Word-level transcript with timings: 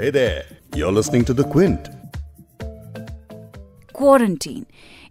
Hey 0.00 0.08
there, 0.08 0.44
you're 0.74 0.92
listening 0.92 1.24
to 1.28 1.34
The 1.34 1.44
Quint. 1.44 1.88
Quarantine 3.94 4.64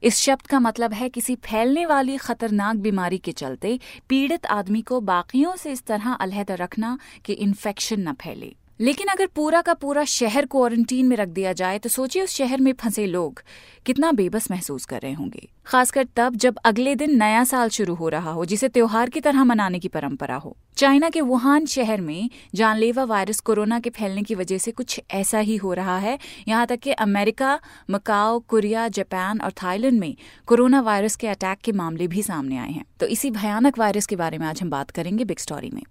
इस 0.03 0.17
शब्द 0.17 0.47
का 0.47 0.59
मतलब 0.59 0.93
है 0.93 1.09
किसी 1.09 1.35
फैलने 1.45 1.85
वाली 1.85 2.15
खतरनाक 2.17 2.75
बीमारी 2.85 3.17
के 3.17 3.31
चलते 3.31 3.77
पीड़ित 4.09 4.45
आदमी 4.45 4.81
को 4.81 4.99
बाकियों 5.11 5.55
से 5.55 5.71
इस 5.71 5.85
तरह 5.87 6.13
अलहदा 6.13 6.55
रखना 6.55 6.97
कि 7.25 7.33
इन्फेक्शन 7.45 8.07
न 8.07 8.13
फैले 8.21 8.53
लेकिन 8.79 9.07
अगर 9.07 9.25
पूरा 9.25 9.61
का 9.61 9.73
पूरा 9.73 10.03
शहर 10.03 10.45
क्वारंटीन 10.45 11.05
में 11.05 11.15
रख 11.17 11.27
दिया 11.27 11.53
जाए 11.53 11.79
तो 11.79 11.89
सोचिए 11.89 12.23
उस 12.23 12.29
शहर 12.29 12.61
में 12.61 12.73
फंसे 12.73 13.05
लोग 13.05 13.41
कितना 13.85 14.11
बेबस 14.11 14.51
महसूस 14.51 14.85
कर 14.85 15.01
रहे 15.01 15.13
होंगे। 15.13 15.47
खासकर 15.65 16.07
तब 16.15 16.35
जब 16.35 16.57
अगले 16.65 16.95
दिन 16.95 17.17
नया 17.17 17.43
साल 17.43 17.69
शुरू 17.69 17.95
हो 17.95 18.09
रहा 18.09 18.31
हो, 18.31 18.45
जिसे 18.45 18.69
त्योहार 18.69 19.09
की 19.09 19.21
तरह 19.21 19.43
मनाने 19.43 19.79
की 19.79 19.87
परंपरा 19.87 20.35
हो। 20.35 20.55
चाइना 20.77 21.09
के 21.09 21.21
वुहान 21.21 21.65
शहर 21.65 22.01
में 22.01 22.29
जानलेवा 22.55 23.03
वायरस 23.03 23.39
कोरोना 23.39 23.79
के 23.79 23.89
फैलने 23.89 24.23
की 24.23 24.35
वजह 24.35 24.57
से 24.57 24.71
कुछ 24.71 25.01
ऐसा 25.11 25.39
ही 25.39 25.55
हो 25.55 25.73
रहा 25.73 25.97
है। 25.97 26.17
यहाँ 26.47 26.65
तक 26.67 26.79
कि 26.79 26.91
अमेरिका, 26.91 27.59
मकाओ, 27.91 28.39
कोरिया, 28.39 28.87
जापान 28.87 29.41
और 29.41 29.51
थाईलैंड 29.51 29.99
में 29.99 30.15
कोरोना 30.45 30.81
वायरस 30.81 31.15
के 31.15 31.27
अटैक 31.27 31.59
के 31.59 31.71
मामले 31.71 32.07
भी 32.07 32.23
सामने 32.23 32.57
आए 32.57 32.71
हैं। 32.71 32.85
तो 32.99 33.05
इसी 33.05 33.31
भयानक 33.31 33.77
वायरस 33.77 34.05
के 34.05 34.15
बारे 34.15 34.37
में 34.37 34.47
आज 34.47 34.61
हम 34.61 34.69
बात 34.69 34.91
करेंगे 34.91 35.25
बिग 35.25 35.37
स्टोरी 35.37 35.71
में। 35.73 35.83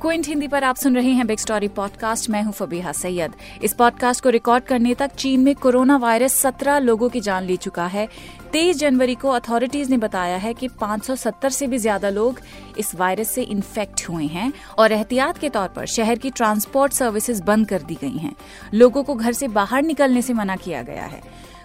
क्विंट 0.00 0.26
हिंदी 0.26 0.48
पर 0.48 0.64
आप 0.64 0.76
सुन 0.76 0.94
रहे 0.94 1.10
हैं 1.10 1.26
बिग 1.26 1.38
स्टोरी 1.38 1.68
पॉडकास्ट 1.68 2.30
मैं 2.30 2.42
हूँ 2.42 2.52
फबीहा 2.52 2.92
सैयद। 2.92 3.32
इस 3.62 3.72
पॉडकास्ट 3.72 4.22
को 4.22 4.28
रिकॉर्ड 4.28 4.64
करने 4.64 4.94
तक 4.94 5.14
चीन 5.14 5.40
में 5.40 5.54
कोरोना 5.54 5.96
वायरस 5.96 6.34
17 6.46 6.78
लोगों 6.78 7.08
की 7.08 7.20
जान 7.20 7.44
ले 7.44 7.56
चुका 7.56 7.86
है। 7.86 8.08
23 8.52 8.76
जनवरी 8.76 9.14
को 9.14 9.28
अथॉरिटीज 9.28 9.90
ने 9.90 9.96
बताया 9.96 10.36
है 10.36 10.54
कि 10.54 10.68
570 10.68 11.50
से 11.50 11.66
भी 11.66 11.78
ज़्यादा 11.78 12.10
लोग 12.10 12.40
इस 12.78 12.94
वायरस 12.94 13.30
से 13.30 13.42
इन्फेक्ट 13.42 14.08
हुए 14.08 14.26
हैं 14.26 14.52
और 14.78 14.92
एहतियात 14.92 15.38
के 15.38 15.48
तौर 15.48 15.68
पर 15.68 15.86
शहर 15.86 16.18
की 16.18 16.30
ट्रांसपोर्ट 16.30 16.92
सर्विसेज़ 16.92 17.42
बंद 17.42 17.68
कर 17.68 17.82
दी 17.82 17.94
गई 17.94 18.16
हैं। 18.18 18.34
लोगों 18.74 19.04
को 19.04 19.14
घर 19.14 19.32
से 19.32 19.48
बाहर 19.48 19.82
निकलने 19.82 20.22
से 20.22 20.32
मना 20.32 20.56
किया 20.56 20.82
गया 20.82 21.04
है। 21.04 21.22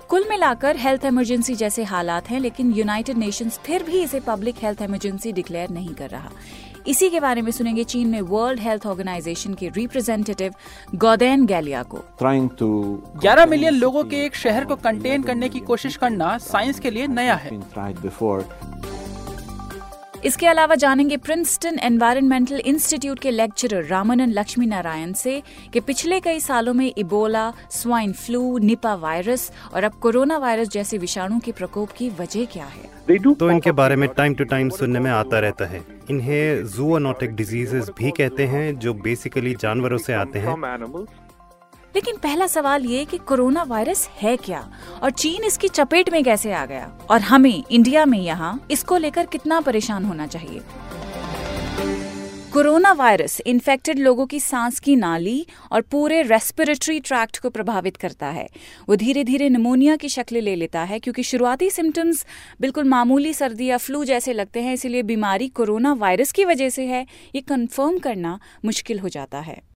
कुल 0.09 0.25
मिलाकर 0.29 0.77
हेल्थ 0.77 1.05
इमरजेंसी 1.05 1.55
जैसे 1.55 1.83
हालात 1.83 2.29
हैं, 2.29 2.39
लेकिन 2.39 2.71
यूनाइटेड 2.71 3.17
नेशंस 3.17 3.59
फिर 3.65 3.83
भी 3.83 4.01
इसे 4.03 4.19
पब्लिक 4.19 4.55
हेल्थ 4.63 4.81
इमरजेंसी 4.81 5.31
डिक्लेयर 5.31 5.69
नहीं 5.69 5.93
कर 5.93 6.09
रहा। 6.09 6.31
इसी 6.87 7.09
के 7.09 7.19
बारे 7.19 7.41
में 7.41 7.51
सुनेंगे 7.51 7.83
चीन 7.83 8.07
में 8.07 8.21
वर्ल्ड 8.21 8.59
हेल्थ 8.59 8.85
ऑर्गेनाइजेशन 8.87 9.53
के 9.53 9.67
रिप्रेजेंटेटिव 9.75 10.53
गोदेन 10.95 11.45
गैलिया 11.45 11.83
को 11.83 11.97
11 13.25 13.47
मिलियन 13.49 13.73
लोगों 13.73 14.03
के 14.03 14.23
एक 14.25 14.35
शहर 14.35 14.65
को 14.65 14.75
कंटेन 14.75 15.23
करने 15.23 15.49
की 15.49 15.59
कोशिश 15.71 15.95
करना 15.97 16.37
साइंस 16.37 16.79
के 16.79 16.91
लिए 16.91 17.07
नया 17.07 17.35
है। 17.35 17.49
इसके 20.25 20.47
अलावा 20.47 20.75
जानेंगे 20.75 21.17
प्रिंसटन 21.17 21.79
एनवायरमेंटल 21.79 22.59
इंस्टीट्यूट 22.59 23.19
के 23.19 23.31
लेक्चरर 23.31 23.83
रामानंद 23.83 24.33
लक्ष्मी 24.33 24.65
नारायण 24.65 25.13
से 25.13 25.41
कि 25.73 25.79
पिछले 25.79 26.19
कई 26.19 26.39
सालों 26.39 26.73
में 26.73 26.93
Ebola 26.97 27.53
swine 27.71 28.13
flu 28.13 28.57
Nipah 28.57 28.93
virus 28.95 29.51
और 29.73 29.83
अब 29.83 29.93
कोरोना 29.93 30.37
वायरस 30.37 30.67
जैसे 30.67 30.97
विषाणु 30.97 31.39
के 31.39 31.51
प्रकोप 31.51 31.91
की 31.91 32.09
वजह 32.09 32.45
क्या 32.45 32.65
है? 32.65 33.33
तो 33.33 33.51
इनके 33.51 33.71
बारे 33.71 33.95
में 33.95 34.09
टाइम 34.09 34.33
टू 34.33 34.43
टाइम 34.43 34.69
सुनने 34.69 34.99
में 34.99 35.11
आता 35.11 35.39
रहता 35.39 35.65
है। 35.65 35.83
इन्हें 36.09 36.65
जूनोटिक 36.65 37.35
डिजीजेस 37.35 37.89
भी 37.97 38.11
कहते 38.11 38.45
हैं 38.45 38.79
जो 38.79 38.93
बेसिकली 38.93 39.55
जानवरों 39.55 39.97
से 39.97 40.13
आते 40.13 40.39
हैं। 40.39 40.55
लेकिन 41.95 42.17
पहला 42.17 42.47
सवाल 42.47 42.85
ये 42.85 43.05
कि 43.05 43.17
कोरोना 43.17 43.63
वायरस 43.63 44.09
है 44.21 44.35
क्या? 44.37 44.71
और 45.03 45.11
चीन 45.11 45.43
इसकी 45.43 45.67
चपेट 45.67 46.11
में 46.11 46.23
कैसे 46.23 46.53
आ 46.53 46.65
गया? 46.65 46.85
और 47.09 47.21
हमें, 47.21 47.63
इंडिया 47.71 48.05
में 48.05 48.19
यहाँ, 48.19 48.67
इसको 48.71 48.97
लेकर 48.97 49.25
कितना 49.25 49.61
परेशान 49.61 50.05
होना 50.05 50.27
चाहिए? 50.27 50.61
कोरोना 52.53 52.91
वायरस 52.91 53.41
इन्फेक्टेड 53.41 53.99
लोगों 53.99 54.25
की 54.25 54.39
सांस 54.39 54.79
की 54.79 54.95
नाली 54.95 55.45
और 55.71 55.81
पूरे 55.81 56.21
रेस्पिरेटरी 56.21 56.99
ट्रैक्ट 56.99 57.37
को 57.37 57.49
प्रभावित 57.49 57.97
करता 57.97 58.27
है। 58.27 58.47
वो 58.89 58.95
धीरे 58.95 59.23
धीरे 59.23 59.49
निमोनिया 59.49 59.95
की 59.95 60.09
शक्ल 60.09 60.41
ले 60.41 60.55
लेता 60.55 60.83
है 60.83 60.99
क्योंकि 60.99 61.23
शुरुआती 61.23 61.69
सिम्टम्स 61.69 62.25
बिल्कुल 62.61 62.83
मामूली 62.83 63.33
सर्दी 63.33 63.65
या 63.65 63.77
फ्लू 63.77 64.03
जैसे 64.05 64.33
लगते 64.33 64.61
हैं, 64.61 64.73
इसलिए 64.73 65.03
बीमारी 65.03 65.47
कोरोना 65.47 65.93
वायरस 65.93 66.31
की 66.31 66.45
वजह 66.45 66.69
से 66.69 66.85
है। 66.85 67.05
ये 67.35 67.41
कंफर्म 67.41 67.99
करना 67.99 68.39
मुश्किल 68.65 68.99
हो 68.99 69.09
जाता 69.09 69.39
है। 69.39 69.72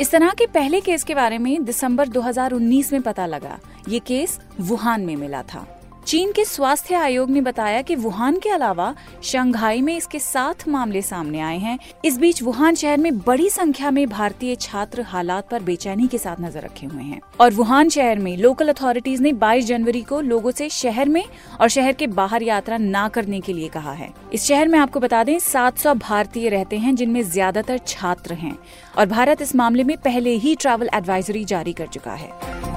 इस 0.00 0.10
तरह 0.10 0.30
के 0.30 0.46
पहले 0.46 0.80
केस 0.80 1.04
के 1.04 1.14
बारे 1.14 1.38
में 1.38 1.64
दिसंबर 1.64 2.08
2019 2.08 2.92
में 2.92 3.02
पता 3.02 3.26
लगा। 3.26 3.58
ये 3.88 3.98
केस 3.98 4.40
वुहान 4.60 5.00
में 5.00 5.16
मिला 5.16 5.42
था। 5.42 5.77
चीन 6.08 6.30
के 6.32 6.44
स्वास्थ्य 6.44 6.94
आयोग 6.94 7.30
ने 7.30 7.40
बताया 7.40 7.80
कि 7.82 7.94
वुहान 7.94 8.38
के 8.38 8.50
अलावा 8.50 8.94
शंघाई 9.22 9.80
में 9.80 9.96
इसके 9.96 10.18
सात 10.18 10.66
मामले 10.68 11.02
सामने 11.02 11.40
आए 11.40 11.58
हैं। 11.58 11.78
इस 12.04 12.16
बीच 12.18 12.42
वुहान 12.42 12.74
शहर 12.74 12.98
में 12.98 13.18
बड़ी 13.18 13.48
संख्या 13.50 13.90
में 13.90 14.08
भारतीय 14.08 14.54
छात्र 14.56 15.02
हालात 15.02 15.48
पर 15.50 15.62
बेचैनी 15.62 16.06
के 16.08 16.18
साथ 16.18 16.40
नज़र 16.40 16.64
रखे 16.64 16.86
हुए 16.86 17.02
हैं। 17.02 17.20
और 17.40 17.52
वुहान 17.54 17.88
शहर 17.88 18.18
में 18.18 18.36
लोकल 18.36 18.68
अथॉरिटीज 18.68 19.20
ने 19.20 19.32
22 19.34 19.66
जनवरी 19.66 20.02
को 20.02 20.20
लोगों 20.20 20.50
से 20.50 20.68
शहर 20.68 21.08
में 21.08 21.22
और 21.60 21.68
शहर 21.68 21.92
के 21.92 22.06
बाहर 22.06 22.42
यात्रा 22.42 22.78
न 22.80 23.08
करने 23.08 23.40
के 23.40 23.52
लिए 23.52 23.68
कहा 23.68 23.92
है। 23.92 24.12
इस 24.32 24.46
शहर 24.46 24.68
में 24.68 24.78
आपको 24.78 25.00
बता 25.00 25.22
दें 25.24 25.38
700 25.40 25.94
भारतीय 25.98 26.48
रहते 26.48 26.78
हैं, 26.78 26.94
जिनमें 26.94 27.22
ज़्यादातर 27.22 27.78
छात्र 27.86 28.34
हैं। 28.34 28.56
और 28.98 29.06
भारत 29.06 29.42
इस 29.42 29.54
मामले 29.56 29.84
में 29.84 29.96
पहले 29.96 30.36
ही 30.36 30.54
ट्रैवल 30.56 30.90
एडवाइजरी 30.94 31.44
जारी 31.44 31.72
कर 31.72 31.86
चुका 31.88 32.14
है। 32.14 32.67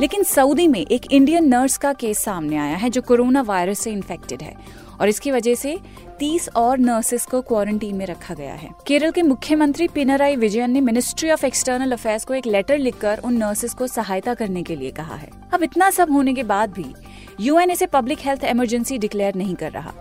लेकिन 0.00 0.22
सऊदी 0.22 0.66
में 0.66 0.86
एक 0.86 1.12
इंडियन 1.12 1.44
नर्स 1.44 1.76
का 1.76 1.92
केस 1.92 2.18
सामने 2.18 2.56
आया 2.56 2.76
है 2.76 2.90
जो 2.90 3.02
कोरोना 3.02 3.42
वायरस 3.42 3.78
से 3.78 3.90
इन्फेक्टेड 3.90 4.42
है। 4.42 4.54
और 5.00 5.08
इसकी 5.08 5.30
वजह 5.30 5.54
से 5.54 5.78
30 6.18 6.48
और 6.56 6.78
नर्सेस 6.78 7.26
को 7.26 7.40
क्वारंटीन 7.40 7.96
में 7.96 8.06
रखा 8.06 8.34
गया 8.34 8.54
है। 8.54 8.70
केरल 8.86 9.10
के 9.10 9.22
मुख्यमंत्री 9.22 9.88
पिनराई 9.88 10.36
विजयन 10.36 10.70
ने 10.70 10.80
मिनिस्ट्री 10.80 11.30
ऑफ़ 11.30 11.46
एक्सटर्नल 11.46 11.92
अफेयर्स 11.92 12.24
को 12.24 12.34
एक 12.34 12.46
लेटर 12.46 12.78
लिखकर 12.78 13.18
उन 13.18 13.34
नर्सेस 13.34 13.74
को 13.74 13.86
सहायता 13.86 14.34
करने 14.34 14.62
के 14.62 14.76
लिए 14.76 14.90
कहा 14.90 15.14
है। 15.14 15.30
अब 15.52 15.62
इतना 15.62 15.90
सब 15.90 16.10
होने 16.10 16.34
के 16.34 16.42
बाद 16.42 16.70
भी 16.70 16.94
यूएन 17.40 17.70
इसे 17.70 17.86
पब्लिक 17.86 18.18
हेल्थ 18.20 18.44
इमरजेंसी 18.44 18.98
डिक्लेयर 18.98 19.34
नहीं 19.34 19.54
कर 19.54 19.70
रहा। 19.70 19.92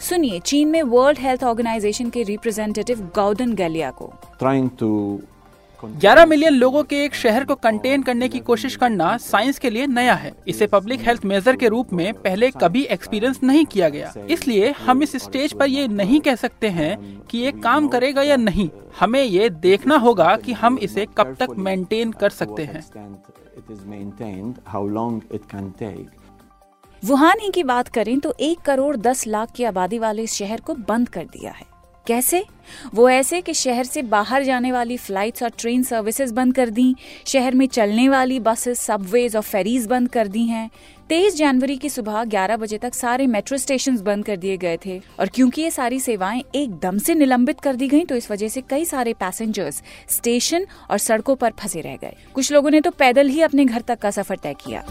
सुनिए 0.00 0.40
चीन 0.40 0.68
में 0.68 0.82
वर्ल्ड 0.82 1.18
हेल्थ 1.18 1.44
ऑर्गेनाइजेशन 1.44 2.10
के 2.10 2.22
रिप्रेजेंटेटिव 2.22 3.10
गौदन 3.14 3.54
गैलिया 3.54 3.90
को। 3.90 4.12
ट्राइंग 4.38 4.70
टू 4.70 5.20
11 5.82 6.26
मिलियन 6.26 6.54
लोगों 6.54 6.82
के 6.84 7.04
एक 7.04 7.14
शहर 7.14 7.44
को 7.44 7.54
कंटेन 7.54 8.02
करने 8.02 8.28
की 8.28 8.38
कोशिश 8.38 8.76
करना 8.76 9.16
साइंस 9.16 9.58
के 9.58 9.70
लिए 9.70 9.86
नया 9.86 10.14
है। 10.14 10.32
इसे 10.48 10.66
पब्लिक 10.66 11.00
हेल्थ 11.00 11.24
मेजर 11.24 11.56
के 11.56 11.68
रूप 11.68 11.92
में 11.92 12.14
पहले 12.14 12.50
कभी 12.50 12.82
एक्सपीरियंस 12.82 13.40
नहीं 13.42 13.64
किया 13.66 13.88
गया। 13.88 14.12
इसलिए 14.30 14.70
हम 14.70 15.02
इस 15.02 15.16
स्टेज 15.16 15.52
पर 15.52 15.68
ये 15.68 15.88
नहीं 15.88 16.20
कह 16.20 16.34
सकते 16.34 16.68
हैं 16.68 17.20
कि 17.20 17.38
ये 17.38 17.52
काम 17.52 17.88
करेगा 17.88 18.22
या 18.22 18.36
नहीं। 18.36 18.68
हमें 19.00 19.22
ये 19.22 19.50
देखना 19.50 19.96
होगा 19.96 20.36
कि 20.36 20.52
हम 20.52 20.78
इसे 20.78 21.06
कब 21.18 21.36
तक 21.40 21.54
मेंटेन 21.58 22.12
कर 22.12 22.30
सकते 22.30 22.64
हैं। 22.64 22.84
वुहान 27.02 27.40
ही 27.40 27.50
की 27.50 27.62
बात 27.62 27.88
करें 27.88 28.18
तो 28.20 28.34
एक 28.40 28.60
करोड़ 28.60 28.96
दस 28.96 29.26
लाख 29.26 29.52
की 29.52 29.64
आबादी 29.64 29.98
वाले 29.98 30.22
इस 30.22 30.32
शहर 30.32 30.60
को 30.60 30.74
बंद 30.74 31.08
कर 31.08 31.24
दिया 31.24 31.50
है। 31.50 31.75
कैसे? 32.06 32.44
वो 32.94 33.08
ऐसे 33.10 33.40
कि 33.40 33.54
शहर 33.54 33.84
से 33.84 34.02
बाहर 34.02 34.42
जाने 34.42 34.72
वाली 34.72 34.96
फ्लाइट्स 34.96 35.42
और 35.42 35.50
ट्रेन 35.58 35.82
सर्विसेज़ 35.82 36.34
बंद 36.34 36.54
कर 36.54 36.70
दी, 36.70 36.94
शहर 37.26 37.54
में 37.54 37.66
चलने 37.66 38.08
वाली 38.08 38.40
बसेस 38.40 38.80
सबवेज 38.80 39.36
और 39.36 39.42
फेरीज 39.42 39.86
बंद 39.86 40.08
कर 40.08 40.28
दी 40.28 40.42
हैं। 40.42 40.70
तेईस 41.08 41.36
जनवरी 41.36 41.76
की 41.76 41.88
सुबह 41.88 42.24
11 42.24 42.56
बजे 42.56 42.78
तक 42.78 42.94
सारे 42.94 43.26
मेट्रो 43.26 43.58
स्टेशन 43.58 43.96
बंद 43.96 44.24
कर 44.24 44.36
दिए 44.36 44.56
गए 44.56 44.78
थे। 44.86 45.00
और 45.20 45.28
क्योंकि 45.28 45.62
ये 45.62 45.70
सारी 45.70 46.00
सेवाएँ 46.00 46.42
एकदम 46.54 46.98
से 46.98 47.14
निलंबित 47.14 47.60
कर 47.60 47.76
दी 47.76 47.88
गई 47.88 48.04
तो 48.04 48.14
इस 48.14 48.30
वजह 48.30 48.48
से 48.48 48.60
कई 48.60 48.84
सारे 48.84 49.12
पैसेंजर्स 49.12 49.82
स्टेशन 50.08 50.66
और 50.90 50.98
सड़कों 50.98 51.36
पर 51.36 51.50
फंसे 51.50 51.80
रह 51.80 51.96
गए। 51.96 52.16
कुछ 52.34 52.52
लोगों 52.52 52.70
ने 52.70 52.80
तो 52.80 52.90
पैदल 52.90 53.28
ही 53.28 53.40
अपने 53.42 53.64
घर 53.64 53.80
तक 53.80 53.98
का 53.98 54.10
सफ़र 54.10 54.36
तय 54.36 54.54
किया। 54.54 54.84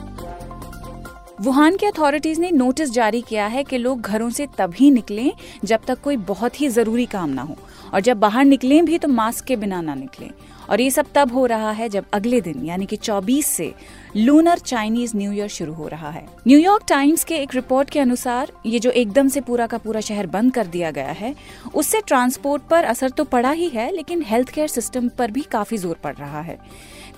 वुहान 1.41 1.75
के 1.75 1.85
अथॉरिटीज 1.85 2.39
ने 2.39 2.49
नोटिस 2.51 2.91
जारी 2.91 3.19
किया 3.21 3.45
है 3.47 3.63
कि 3.63 3.77
लोग 3.77 4.01
घरों 4.01 4.29
से 4.29 4.45
तभी 4.57 4.89
निकलें 4.91 5.31
जब 5.65 5.79
तक 5.87 6.01
कोई 6.01 6.17
बहुत 6.17 6.59
ही 6.61 6.67
ज़रूरी 6.69 7.05
काम 7.05 7.29
ना 7.29 7.41
हो। 7.41 7.55
और 7.93 8.01
जब 8.01 8.19
बाहर 8.19 8.45
निकलें 8.45 8.85
भी 8.85 8.97
तो 8.97 9.07
मास्क 9.07 9.45
के 9.45 9.55
बिना 9.55 9.81
ना 9.81 9.95
निकलें। 9.95 10.29
और 10.69 10.81
ये 10.81 10.89
सब 10.91 11.05
तब 11.15 11.33
हो 11.33 11.45
रहा 11.45 11.71
है 11.71 11.89
जब 11.89 12.05
अगले 12.13 12.39
दिन, 12.41 12.63
यानी 12.65 12.85
कि 12.85 12.95
24 12.97 13.47
से 13.47 13.73
लूनर 14.17 14.59
चाइनीज़ 14.59 15.17
न्यू 15.17 15.31
ईयर 15.31 15.47
शुरू 15.47 15.73
हो 15.73 15.87
रहा 15.87 16.09
है। 16.09 16.25
न्यूयॉर्क 16.47 16.85
टाइम्स 16.89 17.23
के 17.23 17.35
एक 17.35 17.55
रिपोर्ट 17.55 17.89
के 17.89 17.99
अनुसार 17.99 18.51
ये 18.65 18.79
जो 18.79 18.91
एकदम 18.91 19.27
से 19.27 19.41
पूरा 19.41 19.67
का 19.67 19.77
पूरा 19.77 20.01
शहर 20.01 20.27
बंद 20.27 20.53
कर 20.53 20.67
दिया 20.67 20.91
गया 20.91 21.11
है, 21.11 21.35
उससे 21.73 22.01
ट्रांसपोर्ट 22.07 22.63
पर 22.69 22.83
असर 22.83 23.09
तो 23.09 23.23
पड़ा 23.25 23.51
ही 23.51 23.69
है, 23.69 23.91
लेकिन 23.91 24.23
हेल्थ 24.23 24.49
केयर 24.49 24.67
सिस्टम 24.69 25.09
पर 25.09 25.31
भी 25.31 25.41
काफ़ी 25.41 25.77
ज़ोर 25.77 25.97
पड़ 26.03 26.15
रहा 26.15 26.41
है। 26.41 26.59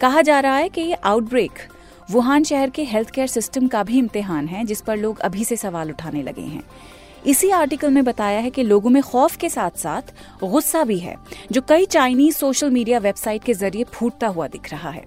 कहा 0.02 0.22
जा 0.22 0.40
रहा 0.40 0.56
है 0.56 0.70
कि 0.70 0.82
ये 0.82 0.94
आउटब्रेक 0.94 1.68
वुहान 2.12 2.44
शहर 2.44 2.70
के 2.70 2.84
हेल्थ 2.84 3.10
केयर 3.10 3.28
सिस्टम 3.28 3.68
का 3.68 3.82
भी 3.84 3.98
इम्तिहान 3.98 4.48
है, 4.48 4.64
जिस 4.66 4.82
पर 4.82 4.98
लोग 4.98 5.20
अभी 5.20 5.44
से 5.44 5.56
सवाल 5.56 5.90
उठाने 5.90 6.22
लगे 6.24 6.42
हैं। 6.42 6.64
इसी 7.26 7.50
आर्टिकल 7.50 7.92
में 7.92 8.04
बताया 8.04 8.40
है 8.40 8.50
कि 8.50 8.64
लोगों 8.64 8.90
में 8.90 9.02
खौफ 9.04 9.36
के 9.38 9.50
साथ 9.50 9.78
साथ 9.78 10.14
गुस्सा 10.44 10.84
भी 10.84 10.98
है, 11.00 11.16
जो 11.52 11.62
कई 11.62 11.86
चाइनीज़ 11.86 12.36
सोशल 12.36 12.70
मीडिया 12.70 13.00
वेबसाइट 13.00 13.44
के 13.44 13.54
ज़रिए 13.54 13.84
फूटता 13.84 14.28
हुआ 14.28 14.48
दिख 14.48 14.72
रहा 14.72 14.90
है। 14.90 15.04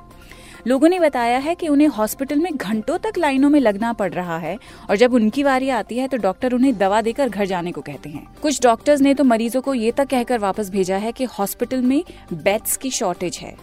लोगों 0.66 0.88
ने 0.88 0.98
बताया 1.00 1.38
है 1.38 1.54
कि 1.54 1.68
उन्हें 1.68 1.88
हॉस्पिटल 1.88 2.38
में 2.38 2.56
घंटों 2.56 2.98
तक 2.98 3.18
लाइनों 3.18 3.50
में 3.50 3.58
लगना 3.60 3.92
पड़ 3.92 4.12
रहा 4.12 4.38
है, 4.38 4.56
और 4.90 4.96
जब 4.96 5.14
उनकी 5.14 5.44
बारी 5.44 5.68
आती 5.70 5.98
है 5.98 6.08
तो 6.08 6.16
डॉक्टर 6.16 6.54
उन्हें 6.54 6.76
दवा 6.78 7.00
देकर 7.02 7.28
घर 7.28 7.46
जाने 7.46 7.72
को 7.72 7.80
कहते 7.80 8.08
हैं। 8.08 8.26
कुछ 8.42 8.62
डॉक्टर्स 8.62 9.00
ने 9.00 9.14
तो 9.14 9.24
मरीजों 9.24 9.62
को 9.62 9.74
ये 9.74 9.92
तक 9.92 10.08
कहकर 10.08 10.38
वापस 10.38 10.70
भेजा 10.70 10.96
है 10.96 11.12
कि 11.12 11.24
हॉस्पिटल 11.38 11.82
में 11.82 12.02
बेड्स 12.32 12.76
की 12.76 12.90
शॉर्टेज 12.90 13.38
है। 13.38 13.54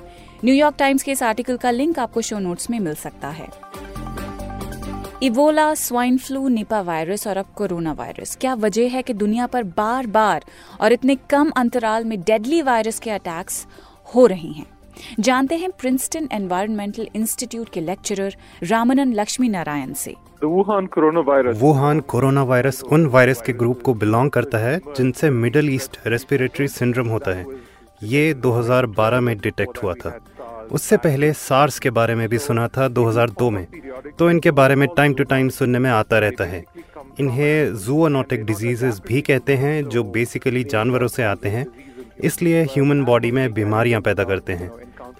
न्यूयॉर्क 0.46 0.76
टाइम्स 0.80 1.04
के 1.04 1.12
इस 1.12 1.24
आर्टिकल 1.24 1.58
का 1.58 1.72
लिंक 1.72 2.00
आपको 2.00 2.22
शो 2.22 2.40
नोट्स 2.40 2.70
में 2.70 2.80
मिल 2.80 2.94
सकता 2.96 3.28
है। 3.28 3.48
Ebola 5.24 5.74
swine 5.74 6.18
flu 6.18 6.48
Nipah 6.48 6.82
virus 6.82 7.28
और 7.28 7.38
अब 7.38 7.46
कोरोना 7.56 7.94
वायरस 7.94 8.38
क्या 8.42 8.54
वजह 8.54 8.90
है 8.90 9.02
कि 9.02 9.14
दुनिया 9.14 9.48
पर 9.48 9.64
बार 9.64 10.08
बार 10.08 10.44
और 10.82 10.94
इतने 10.94 11.16
कम 11.30 11.50
अंतराल 11.50 12.06
में 12.06 12.22
डेडली 12.22 12.62
वायरस 12.62 13.00
के 13.00 13.12
अटैक्स 13.12 13.66
हो 14.16 14.26
रही 14.26 14.52
हैं? 14.54 14.66
जानते 15.20 15.56
हैं 15.56 15.70
प्रिंसटन 15.72 16.28
एनवायरमेंटल 16.32 17.08
इंस्टीट्यूट 17.16 17.70
के 17.70 17.82
लेक्चरर 17.82 18.36
रामानंद 18.64 19.16
लक्ष्मी 19.16 19.50
नारायण 19.50 19.94
से। 19.94 20.16
Wuhan 20.44 20.86
corona 20.86 21.20
virus 21.20 21.58
Wuhan 21.62 22.00
corona 22.00 22.44
virus 22.44 22.84
उन 22.84 23.06
वायरस 23.06 23.42
के 23.42 23.54
ग्रुप 23.54 23.82
को 23.82 23.94
बिलोंग 23.94 24.30
करता 24.32 24.58
है 24.58 24.80
जिनसे 24.98 25.30
मिडल 25.30 25.70
ईस्ट 25.70 25.98
रेस्पिरेटरी 26.08 26.68
सिंड्रोम 26.68 27.08
होता 27.08 27.32
है। 27.32 27.46
ये 28.04 28.34
2012 28.34 29.20
में 29.20 29.38
डिटेक्ट 29.38 29.84
हुआ 29.84 29.94
था। 29.94 30.20
उससे 30.72 30.98
पहले 30.98 31.34
सार्स 31.34 31.80
के 31.80 31.90
बारे 31.90 32.16
में 32.16 32.30
भी 32.30 32.38
सुना 32.38 32.68
था 32.68 32.88
2002 32.88 33.50
में। 33.50 33.68
तो 34.20 34.30
इनके 34.30 34.52
बारे 34.52 34.76
में 34.76 34.88
टाइम 34.98 35.14
टू 35.14 35.24
टाइम 35.24 35.50
सुनने 35.50 35.80
में 35.80 35.90
आता 35.90 36.20
रहता 36.20 36.44
है। 36.44 36.64
इन्हें 37.20 37.76
जूनोटिक 37.76 38.46
डिजीजेस 38.46 39.02
भी 39.08 39.22
कहते 39.22 39.56
हैं, 39.56 39.84
जो 39.84 40.04
बेसिकली 40.04 40.64
जानवरों 40.64 41.08
से 41.08 41.24
आते 41.24 41.50
हैं। 41.50 41.66
इसलिए 42.24 42.64
ह्यूमन 42.64 43.04
बॉडी 43.04 43.32
में 43.32 43.54
बीमारियाँ 43.54 44.02
पैदा 44.02 44.24
करते 44.24 44.54
हैं। 44.54 44.72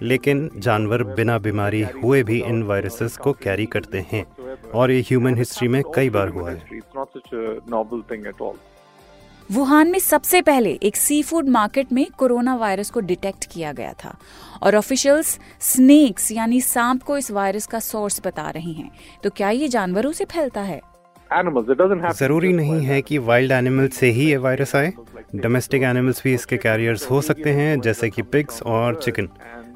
लेकिन 0.02 0.50
जानवर 0.56 1.02
बिना 1.02 1.38
बीमारी 1.38 1.82
हुए 1.82 2.22
भी 2.22 2.42
इन 2.42 2.62
वायरसेस 2.62 3.16
को 3.16 3.32
कैरी 3.32 3.66
करते 3.66 4.06
हैं। 4.12 4.26
और 4.74 4.90
ये 4.90 5.00
ह्यूमन 5.00 5.34
हिस्ट्री 5.34 5.68
में 5.68 5.82
कई 5.94 6.10
बार 6.10 6.28
हुआ 6.28 6.50
है। 6.50 6.62
वुहान 9.52 9.90
में 9.90 9.98
सबसे 9.98 10.40
पहले 10.42 10.70
एक 10.82 10.96
सी 10.96 11.22
फ़ूड 11.22 11.48
मार्केट 11.48 11.92
में 11.92 12.06
कोरोना 12.18 12.56
वायरस 12.56 12.90
को 12.90 13.00
डिटेक्ट 13.00 13.44
किया 13.52 13.72
गया 13.72 13.92
था 14.04 14.14
और 14.62 14.76
ऑफिशियल्स 14.76 15.38
स्नेक्स 15.60 16.30
यानी 16.32 16.60
सांप 16.60 17.02
को 17.02 17.16
इस 17.16 17.30
वायरस 17.30 17.66
का 17.66 17.78
सोर्स 17.78 18.20
बता 18.24 18.50
रही 18.50 18.72
हैं। 18.72 18.90
तो 19.24 19.30
क्या 19.30 19.50
ये 19.50 19.68
जानवरों 19.68 20.12
से 20.12 20.24
फैलता 20.24 20.60
है? 20.60 20.80
ज़रूरी 22.14 22.52
नहीं 22.52 22.80
है 22.82 23.00
कि 23.02 23.18
वाइल्ड 23.18 23.52
एनिमल 23.52 23.88
से 23.88 24.10
ही 24.10 24.28
ये 24.30 24.36
वायरस 24.36 24.74
आए। 24.76 24.92
डोमेस्टिक 25.36 25.82
एनिमल्स 25.82 26.22
भी 26.24 26.34
इसके 26.34 26.56
कैरियर्स 26.56 27.10
हो 27.10 27.20
सकते 27.20 27.50
हैं 27.50 27.80
जैसे 27.80 28.10
कि 28.10 28.22
पिग्स 28.22 28.62
और 28.62 28.94
चिकन 28.94 29.28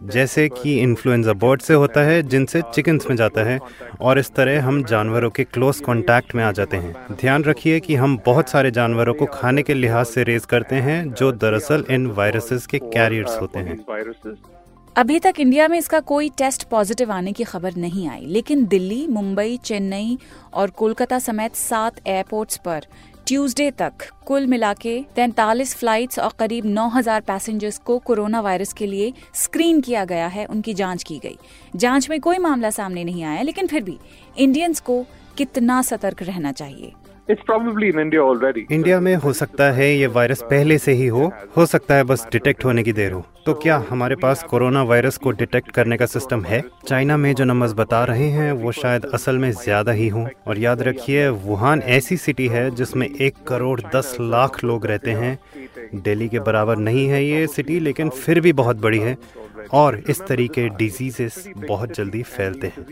जैसे 0.04 0.48
कि 0.48 0.78
इन्फ्लुएंजा 0.80 1.32
बर्ड 1.32 1.60
से 1.60 1.74
होता 1.74 2.00
है 2.00 2.22
जिनसे 2.22 2.62
चिकन्स 2.74 3.06
में 3.10 3.16
जाता 3.16 3.42
है 3.44 3.58
और 4.00 4.18
इस 4.18 4.30
तरह 4.34 4.64
हम 4.64 4.82
जानवरों 4.84 5.30
के 5.30 5.44
क्लोज 5.44 5.80
कांटेक्ट 5.80 6.34
में 6.34 6.42
आ 6.44 6.50
जाते 6.52 6.76
हैं। 6.76 6.94
ध्यान 7.12 7.44
रखिए 7.44 7.80
कि 7.80 7.94
हम 7.94 8.18
बहुत 8.26 8.48
सारे 8.48 8.70
जानवरों 8.70 9.14
को 9.14 9.26
खाने 9.26 9.62
के 9.62 9.74
लिहाज 9.74 10.06
से 10.06 10.24
रेज 10.24 10.44
करते 10.44 10.76
हैं 10.76 11.12
जो 11.12 11.30
दरअसल 11.34 11.84
इन 11.90 12.06
वायरसेस 12.06 12.66
के 12.66 12.78
कैरियर्स 12.78 13.40
होते 13.40 13.58
हैं। 13.58 13.78
अभी 14.96 15.18
तक 15.18 15.34
इंडिया 15.38 15.66
में 15.68 15.76
इसका 15.78 15.98
कोई 16.00 16.28
टेस्ट 16.28 16.62
पॉजिटिव 16.68 17.12
आने 17.12 17.32
की 17.32 17.44
खबर 17.44 17.74
नहीं 17.74 18.08
आई, 18.08 18.24
लेकिन 18.26 18.64
दिल्ली, 18.66 19.06
मुंबई, 19.06 19.56
चेन्नई 19.56 20.18
और 20.54 20.70
कोलकाता 20.70 21.18
समेत 21.18 21.54
सात 21.54 22.00
एयरपोर्ट्स 22.06 22.56
पर 22.56 22.86
ट्यूसडे 23.26 23.70
तक 23.70 23.92
कुल 24.26 24.46
मिला 24.46 24.72
के 24.74 24.98
तैतालीस 25.16 25.74
फ्लाइट्स 25.74 26.18
और 26.18 26.32
करीब 26.38 26.64
9000 26.64 27.20
पैसेंजर्स 27.20 27.78
को 27.78 27.98
कोरोना 27.98 28.40
वायरस 28.40 28.72
के 28.72 28.86
लिए 28.86 29.12
स्क्रीन 29.34 29.80
किया 29.80 30.04
गया 30.04 30.26
है, 30.26 30.44
उनकी 30.46 30.74
जाँच 30.74 31.02
की 31.02 31.18
गई। 31.18 31.38
जाँच 31.76 32.10
में 32.10 32.20
कोई 32.20 32.38
मामला 32.38 32.70
सामने 32.70 33.04
नहीं 33.04 33.24
आया, 33.24 33.42
लेकिन 33.42 33.66
फिर 33.66 33.82
भी 33.82 33.98
इंडियंस 34.38 34.80
को 34.80 35.04
कितना 35.36 35.82
सतर्क 35.82 36.22
रहना 36.22 36.52
चाहिए? 36.52 36.92
इंडिया 37.30 38.98
में 39.00 39.14
हो 39.14 39.32
सकता 39.32 39.70
है 39.72 39.88
ये 39.90 40.06
वायरस 40.06 40.42
पहले 40.42 40.78
से 40.78 40.92
ही 40.92 41.06
हो। 41.06 41.30
हो 41.56 41.66
सकता 41.66 41.94
है 41.94 42.04
बस 42.04 42.26
डिटेक्ट 42.32 42.64
होने 42.64 42.82
की 42.82 42.92
देर 42.92 43.12
हो। 43.12 43.24
तो 43.46 43.54
क्या 43.54 43.76
हमारे 43.90 44.16
पास 44.16 44.42
कोरोना 44.42 44.82
वायरस 44.82 45.16
को 45.16 45.30
डिटेक्ट 45.32 45.70
करने 45.70 45.96
का 45.96 46.06
सिस्टम 46.06 46.42
है? 46.44 46.62
चाइना 46.88 47.16
में 47.16 47.34
जो 47.34 47.44
नंबर्स 47.44 47.72
बता 47.72 48.02
रहे 48.04 48.28
हैं 48.30 48.50
वो 48.52 48.72
शायद 48.72 49.04
असल 49.14 49.38
में 49.38 49.50
ज़्यादा 49.52 49.92
ही 49.92 50.08
हों। 50.08 50.26
और 50.46 50.58
याद 50.58 50.82
रखिए 50.82 51.28
वुहान 51.28 51.82
ऐसी 51.90 52.16
सिटी 52.16 52.46
है 52.48 52.70
जिसमें 52.70 53.08
एक 53.08 53.34
करोड़ 53.48 53.80
दस 53.94 54.16
लाख 54.20 54.62
लोग 54.64 54.86
रहते 54.86 55.10
हैं। 55.12 55.38
दिल्ली 55.94 56.28
के 56.28 56.40
बराबर 56.40 56.76
नहीं 56.78 57.06
है 57.08 57.24
ये 57.24 57.46
सिटी 57.46 57.78
लेकिन 57.80 58.08
फिर 58.10 58.40
भी 58.40 58.52
बहुत 58.54 58.76
बड़ी 58.80 58.98
है। 58.98 59.16
और 59.72 60.02
इस 60.10 60.20
तरीके 60.20 60.68
डिजीजेस 60.68 61.44
बहुत 61.58 61.94
जल्दी 61.94 62.22
फैलते 62.22 62.66
हैं। 62.66 62.82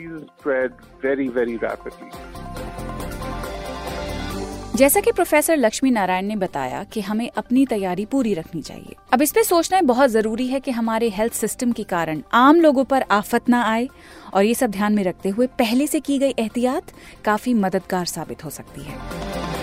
जैसा 4.80 5.00
कि 5.00 5.12
प्रोफेसर 5.12 5.56
लक्ष्मी 5.56 5.90
नारायण 5.90 6.26
ने 6.26 6.36
बताया 6.36 6.82
कि 6.84 7.00
हमें 7.00 7.30
अपनी 7.36 7.64
तैयारी 7.66 8.04
पूरी 8.06 8.32
रखनी 8.34 8.60
चाहिए। 8.62 8.94
अब 9.12 9.22
इस 9.22 9.32
पे 9.32 9.42
सोचना 9.44 9.80
बहुत 9.82 10.10
ज़रूरी 10.10 10.46
है 10.46 10.60
कि 10.60 10.70
हमारे 10.70 11.08
हेल्थ 11.08 11.32
सिस्टम 11.32 11.72
के 11.72 11.82
कारण 11.82 12.22
आम 12.32 12.60
लोगों 12.60 12.84
पर 12.84 13.04
आफत 13.10 13.48
ना 13.48 13.62
आए 13.64 13.88
और 14.34 14.44
ये 14.44 14.54
सब 14.54 14.70
ध्यान 14.70 14.94
में 14.94 15.02
रखते 15.04 15.28
हुए 15.28 15.46
पहले 15.58 15.86
से 15.86 16.00
की 16.00 16.18
गई 16.18 16.34
एहतियात 16.38 16.92
काफ़ी 17.24 17.54
मददगार 17.56 18.06
साबित 18.06 18.44
हो 18.44 18.50
सकती 18.50 18.82
है। 18.82 19.59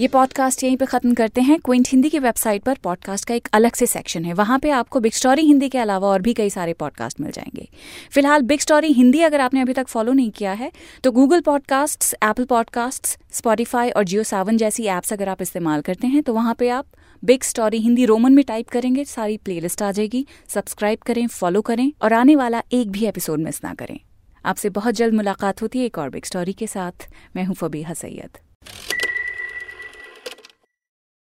ये 0.00 0.08
पॉडकास्ट 0.08 0.62
यहीं 0.64 0.76
पे 0.76 0.86
खत्म 0.86 1.12
करते 1.14 1.40
हैं। 1.40 1.58
क्विंट 1.60 1.88
हिंदी 1.88 2.08
की 2.10 2.18
वेबसाइट 2.18 2.62
पर 2.62 2.78
पॉडकास्ट 2.82 3.24
का 3.24 3.34
एक 3.34 3.48
अलग 3.52 3.72
से 3.72 3.86
सेक्शन 3.86 4.24
है। 4.24 4.32
वहाँ 4.32 4.58
पे 4.58 4.70
आपको 4.70 5.00
बिग 5.00 5.12
स्टोरी 5.12 5.42
हिंदी 5.42 5.68
के 5.68 5.78
अलावा 5.78 6.08
और 6.08 6.22
भी 6.22 6.32
कई 6.34 6.50
सारे 6.50 6.72
पॉडकास्ट 6.72 7.20
मिल 7.20 7.30
जाएँगे। 7.30 7.68
फ़िलहाल 8.10 8.42
बिग 8.42 8.60
स्टोरी 8.60 8.92
हिंदी 8.92 9.20
अगर 9.20 9.40
आपने 9.40 9.60
अभी 9.60 9.72
तक 9.72 9.88
फॉलो 9.88 10.12
नहीं 10.12 10.30
किया 10.30 10.52
है 10.52 10.70
तो 11.04 11.12
Google 11.12 11.40
podcast 11.40 12.14
Apple 12.14 12.44
podcast 12.44 13.06
Spotify 13.32 13.90
और 13.90 14.04
जियो 14.04 14.22
सावन 14.22 14.56
जैसी 14.56 14.86
एप्स 14.86 15.12
अगर 15.12 15.28
आप 15.28 15.42
इस्तेमाल 15.42 15.80
करते 15.80 16.06
हैं 16.06 16.22
तो 16.22 16.34
वहाँ 16.34 16.54
पे 16.54 16.68
आप 16.68 16.86
बिग 17.22 17.42
स्टोरी 17.42 17.78
हिंदी 17.78 18.04
रोमन 18.04 18.34
में 18.34 18.44
टाइप 18.44 18.68
करेंगे, 18.68 19.04
सारी 19.04 19.36
प्लेलिस्ट 19.36 19.82
आ 19.82 19.92
जाएगी। 19.92 20.26
सब्सक्राइब 20.48 20.98
करें 20.98 21.26
फॉलो 21.26 21.60
करें 21.60 21.92
और 22.02 22.12
आने 22.12 22.36
वाला 22.36 22.62
एक 22.72 22.90
भी 22.90 23.06
एपिसोड 23.06 23.40
मिस 23.40 23.64
ना 23.64 23.74
करें। 23.74 23.98
आपसे 24.44 24.68
बहुत 24.68 24.94
जल्द 24.94 25.14
मुलाकात 25.14 25.62
होती 25.62 25.78
है 25.78 25.86
एक 25.86 25.98
और 25.98 26.10
बिग 26.10 26.24
स्टोरी 26.24 26.52
के 26.52 26.66
साथ। 26.66 27.08
मैं 27.36 27.44
हूँ 27.44 27.54
फबीहा 27.54 27.94
सैयद। 27.94 28.38